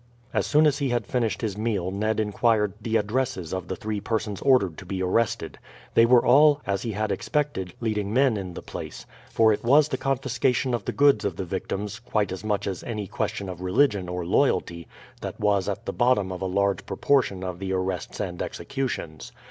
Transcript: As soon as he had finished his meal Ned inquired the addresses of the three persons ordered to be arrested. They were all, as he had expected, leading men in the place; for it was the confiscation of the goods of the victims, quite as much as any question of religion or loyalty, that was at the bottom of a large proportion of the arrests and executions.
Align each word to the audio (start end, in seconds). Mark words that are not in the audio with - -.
As 0.33 0.47
soon 0.47 0.65
as 0.65 0.79
he 0.79 0.89
had 0.89 1.05
finished 1.05 1.41
his 1.41 1.55
meal 1.59 1.91
Ned 1.91 2.19
inquired 2.19 2.73
the 2.81 2.97
addresses 2.97 3.53
of 3.53 3.67
the 3.67 3.75
three 3.75 4.01
persons 4.01 4.41
ordered 4.41 4.75
to 4.79 4.85
be 4.87 4.99
arrested. 5.03 5.59
They 5.93 6.07
were 6.07 6.25
all, 6.25 6.59
as 6.65 6.81
he 6.81 6.93
had 6.93 7.11
expected, 7.11 7.75
leading 7.79 8.11
men 8.11 8.35
in 8.35 8.55
the 8.55 8.63
place; 8.63 9.05
for 9.29 9.53
it 9.53 9.63
was 9.63 9.89
the 9.89 9.97
confiscation 9.99 10.73
of 10.73 10.85
the 10.85 10.91
goods 10.91 11.23
of 11.23 11.35
the 11.35 11.45
victims, 11.45 11.99
quite 11.99 12.31
as 12.31 12.43
much 12.43 12.65
as 12.65 12.81
any 12.83 13.05
question 13.05 13.47
of 13.47 13.61
religion 13.61 14.09
or 14.09 14.25
loyalty, 14.25 14.87
that 15.21 15.39
was 15.39 15.69
at 15.69 15.85
the 15.85 15.93
bottom 15.93 16.31
of 16.31 16.41
a 16.41 16.45
large 16.47 16.83
proportion 16.87 17.43
of 17.43 17.59
the 17.59 17.71
arrests 17.71 18.19
and 18.19 18.41
executions. 18.41 19.31